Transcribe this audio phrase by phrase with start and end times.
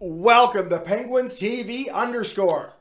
[0.00, 2.74] Welcome to Penguins TV underscore.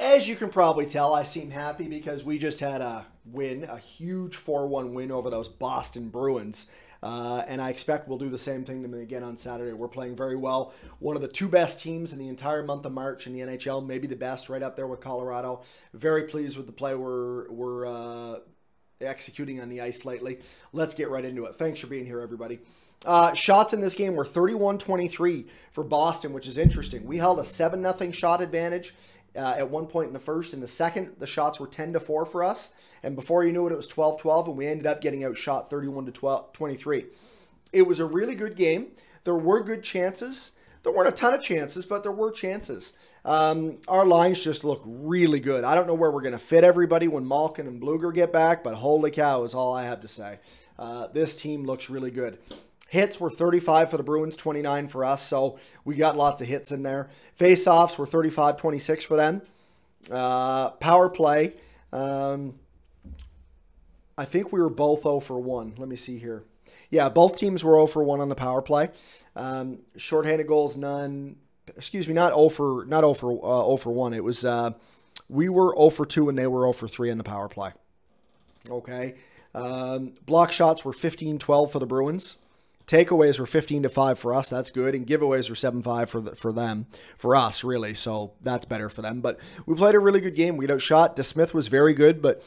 [0.00, 3.78] As you can probably tell, I seem happy because we just had a win, a
[3.78, 6.66] huge 4 1 win over those Boston Bruins.
[7.00, 9.74] Uh, and I expect we'll do the same thing to again on Saturday.
[9.74, 10.74] We're playing very well.
[10.98, 13.86] One of the two best teams in the entire month of March in the NHL,
[13.86, 15.62] maybe the best, right up there with Colorado.
[15.92, 18.40] Very pleased with the play we're, we're uh,
[19.06, 20.38] executing on the ice lately.
[20.72, 21.56] Let's get right into it.
[21.56, 22.60] Thanks for being here, everybody.
[23.04, 27.04] Uh, shots in this game were 31 23 for Boston, which is interesting.
[27.04, 28.94] We held a 7 0 shot advantage
[29.36, 30.54] uh, at one point in the first.
[30.54, 32.72] In the second, the shots were 10 to 4 for us.
[33.02, 35.70] And before you knew it, it was 12 12, and we ended up getting outshot
[35.70, 37.06] 31 to 12, 23.
[37.72, 38.88] It was a really good game.
[39.24, 40.52] There were good chances.
[40.84, 42.92] There weren't a ton of chances, but there were chances.
[43.24, 45.64] Um, our lines just look really good.
[45.64, 48.62] I don't know where we're going to fit everybody when Malkin and Blueger get back,
[48.62, 50.38] but holy cow is all I have to say.
[50.78, 52.38] Uh, this team looks really good.
[52.90, 56.70] Hits were 35 for the Bruins, 29 for us, so we got lots of hits
[56.70, 57.08] in there.
[57.34, 59.40] Face-offs were 35, 26 for them.
[60.10, 61.54] Uh, power play,
[61.92, 62.56] um,
[64.18, 65.74] I think we were both 0 for 1.
[65.78, 66.44] Let me see here.
[66.94, 68.88] Yeah, both teams were 0 for 1 on the power play.
[69.34, 71.34] Um, shorthanded goals, none.
[71.76, 74.14] Excuse me, not 0 for not 0 for uh, 0 for 1.
[74.14, 74.70] It was uh,
[75.28, 77.72] we were 0 for 2 and they were 0 for 3 on the power play.
[78.70, 79.16] Okay.
[79.56, 82.36] Um, block shots were 15-12 for the Bruins.
[82.86, 84.50] Takeaways were 15 to 5 for us.
[84.50, 84.94] That's good.
[84.94, 86.86] And giveaways were 7 5 for, the, for them,
[87.16, 87.94] for us, really.
[87.94, 89.20] So that's better for them.
[89.20, 90.56] But we played a really good game.
[90.56, 91.16] We outshot.
[91.16, 92.40] DeSmith was very good, but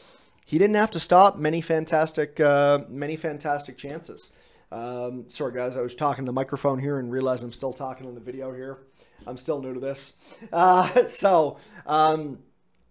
[0.48, 4.32] he didn't have to stop many fantastic, uh, many fantastic chances.
[4.72, 8.06] Um, sorry, guys, I was talking to the microphone here and realized I'm still talking
[8.06, 8.78] on the video here.
[9.26, 10.14] I'm still new to this.
[10.50, 12.38] Uh, so, um,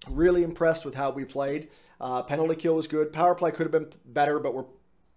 [0.07, 1.69] really impressed with how we played.
[1.99, 3.11] Uh, penalty kill was good.
[3.11, 4.65] Power play could have been better, but we're,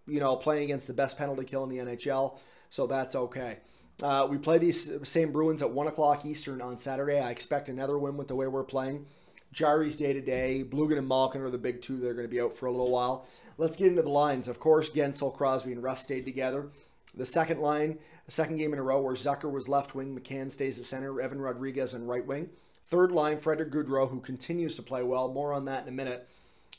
[0.07, 2.39] you know, playing against the best penalty kill in the NHL,
[2.71, 3.59] so that's okay.
[4.03, 7.21] Uh, we play these same Bruins at 1 o'clock Eastern on Saturday.
[7.21, 9.05] I expect another win with the way we're playing.
[9.53, 10.65] Jarry's day to day.
[10.69, 11.99] Blueger and Malkin are the big two.
[11.99, 13.27] They're going to be out for a little while.
[13.59, 14.49] Let's get into the lines.
[14.49, 16.69] Of course, Guentzel, Crosby, and Rust stayed together.
[17.15, 20.51] The second line, the second game in a row where Zucker was left wing, McCann
[20.51, 22.51] stays at center, Evan Rodrigues and right wing.
[22.87, 25.29] Third line, Frederick Gaudreau, who continues to play well.
[25.29, 26.29] More on that in a minute.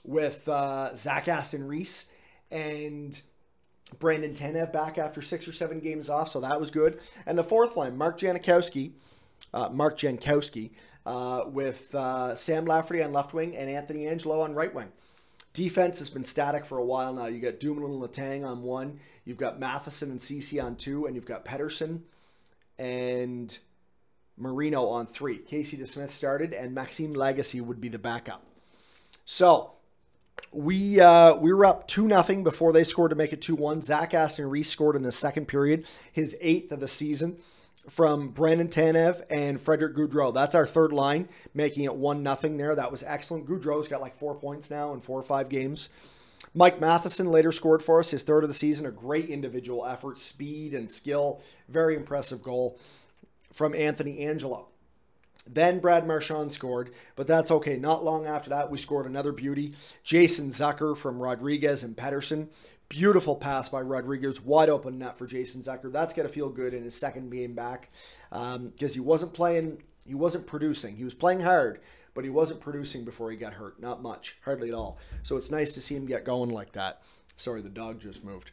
[0.04, 2.08] With uh, Zach Aston Reese
[2.50, 3.22] and
[4.00, 7.00] Brandon Tanev back after six or seven games off, so that was good.
[7.26, 8.94] And the fourth line, Mark Janikowski,
[9.54, 10.72] uh, Mark Jankowski,
[11.06, 14.92] uh, with uh, Sam Lafferty on left wing and Anthony Angello on right wing.
[15.54, 17.26] Defense has been static for a while now.
[17.26, 19.00] You got Dumoulin and Letang on one.
[19.26, 22.02] You've got Matheson and CC on two, and you've got Pettersson
[22.80, 23.58] and
[24.38, 25.38] Marino on three.
[25.40, 28.44] Casey DeSmith started, and Maxime Lagacé would be the backup.
[29.26, 29.74] So
[30.54, 33.82] we uh, we were up two nothing before they scored to make it two one.
[33.82, 37.38] Zach Aston Reese scored in the second period, his eighth of the season
[37.90, 40.34] from Brandon Tanev and Frederick Gaudreau.
[40.34, 42.76] That's our third line, making it one nothing there.
[42.76, 43.48] That was excellent.
[43.48, 45.90] Gaudreau's got like four points now in four or five games.
[46.54, 48.86] Mike Matheson later scored for us, his third of the season.
[48.86, 51.42] A great individual effort, speed and skill.
[51.70, 52.78] Very impressive goal
[53.54, 54.66] from Anthony Angello.
[55.48, 57.76] Then Brad Marchand scored, but that's okay.
[57.76, 59.74] Not long after that, we scored another beauty.
[60.04, 62.50] Jason Zucker from Rodrigues and Pettersson.
[62.92, 65.90] Beautiful pass by Rodrigues, wide open net for Jason Zucker.
[65.90, 67.90] That's going to feel good in his second game back
[68.30, 70.98] because um, he wasn't playing, he wasn't producing.
[70.98, 71.80] He was playing hard,
[72.14, 73.80] but he wasn't producing before he got hurt.
[73.80, 74.98] Not much, hardly at all.
[75.24, 77.02] So it's nice to see him get going like that.
[77.38, 78.52] Sorry, the dog just moved.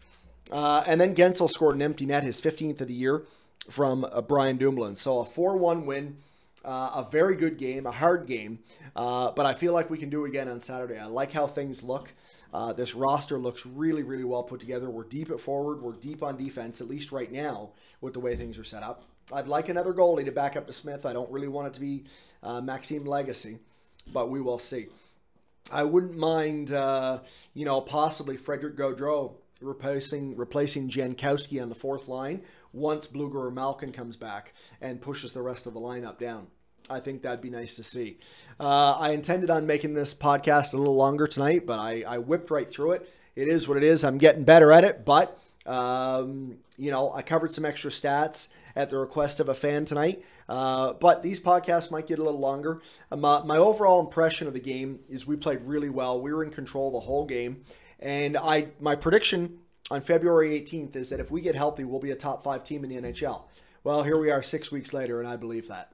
[0.52, 3.24] Uh, and then Guentzel scored an empty net, his 15th of the year
[3.68, 4.94] from uh, Brian Dumoulin.
[4.94, 6.18] So a 4 1 win.
[6.64, 8.58] Uh, a very good game, a hard game,
[8.96, 10.98] uh, but I feel like we can do it again on Saturday.
[10.98, 12.12] I like how things look.
[12.52, 14.90] Uh, this roster looks really, really well put together.
[14.90, 15.82] We're deep at forward.
[15.82, 17.70] We're deep on defense, at least right now,
[18.00, 19.04] with the way things are set up.
[19.32, 21.06] I'd like another goalie to back up to Smith.
[21.06, 22.04] I don't really want it to be
[22.42, 23.58] uh, Maxime Lagacé,
[24.12, 24.88] but we will see.
[25.70, 27.20] I wouldn't mind, uh,
[27.54, 32.42] you know, possibly Frederick Gaudreau replacing replacing Jankowski on the fourth line
[32.72, 36.48] once Blueger or Malkin comes back and pushes the rest of the lineup down.
[36.90, 38.18] I think that'd be nice to see.
[38.58, 42.50] Uh, I intended on making this podcast a little longer tonight, but I, I whipped
[42.50, 43.12] right through it.
[43.36, 44.04] It is what it is.
[44.04, 48.90] I'm getting better at it, but um, you know, I covered some extra stats at
[48.90, 50.24] the request of a fan tonight.
[50.48, 52.80] Uh, but these podcasts might get a little longer.
[53.12, 56.20] Uh, my overall impression of the game is we played really well.
[56.20, 57.64] We were in control the whole game,
[58.00, 59.58] and I my prediction
[59.90, 62.84] on February 18th is that if we get healthy, we'll be a top five team
[62.84, 63.42] in the NHL.
[63.84, 65.92] Well, here we are six weeks later, and I believe that.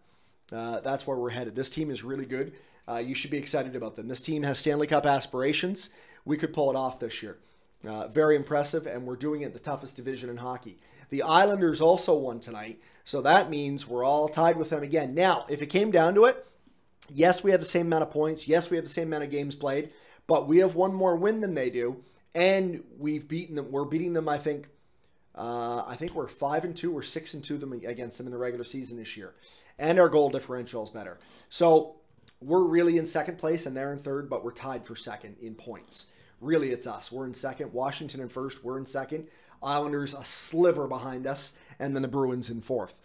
[0.52, 1.54] Uh, that's where we're headed.
[1.54, 2.52] This team is really good.
[2.88, 4.08] Uh, you should be excited about them.
[4.08, 5.90] This team has Stanley Cup aspirations.
[6.24, 7.38] We could pull it off this year.
[7.86, 10.78] Uh, very impressive, and we're doing it the toughest division in hockey.
[11.10, 15.14] The Islanders also won tonight, so that means we're all tied with them again.
[15.14, 16.46] Now, if it came down to it,
[17.12, 18.48] yes, we have the same amount of points.
[18.48, 19.90] Yes, we have the same amount of games played,
[20.26, 22.02] but we have one more win than they do,
[22.34, 23.70] and we've beaten them.
[23.70, 24.68] We're beating them, I think.
[25.34, 26.92] Uh, I think we're five and two.
[26.92, 29.34] We're six and two them against them in the regular season this year,
[29.78, 31.18] and our goal differential is better.
[31.48, 31.96] So
[32.40, 35.54] we're really in second place, and they're in third, but we're tied for second in
[35.54, 36.06] points.
[36.40, 37.10] Really, it's us.
[37.10, 37.72] We're in second.
[37.72, 38.62] Washington in first.
[38.62, 39.28] We're in second.
[39.62, 43.00] Islanders a sliver behind us, and then the Bruins in fourth.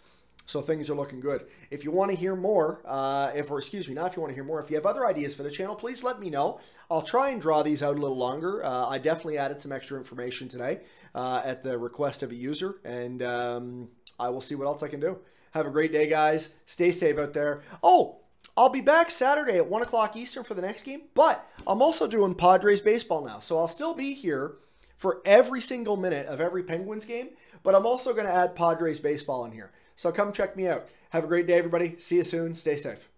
[0.50, 1.46] So things are looking good.
[1.70, 4.32] If you want to hear more, uh, if or excuse me, not if you want
[4.32, 6.58] to hear more, if you have other ideas for the channel, please let me know.
[6.90, 8.64] I'll try and draw these out a little longer.
[8.64, 10.80] Uh, I definitely added some extra information today
[11.14, 14.88] uh, at the request of a user, and um, I will see what else I
[14.88, 15.18] can do.
[15.52, 16.52] Have a great day, guys.
[16.66, 17.62] Stay safe out there.
[17.80, 18.22] Oh,
[18.56, 22.08] I'll be back Saturday at 1 o'clock Eastern for the next game, but I'm also
[22.08, 23.38] doing Padres baseball now.
[23.38, 24.56] So I'll still be here
[24.96, 27.28] for every single minute of every Penguins game,
[27.62, 29.70] but I'm also going to add Padres baseball in here.
[30.00, 30.88] So come check me out.
[31.10, 31.98] Have a great day, everybody.
[31.98, 32.54] See you soon.
[32.54, 33.10] Stay safe.